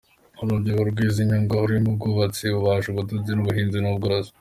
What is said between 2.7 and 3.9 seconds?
ubudozi n’ubuhinzi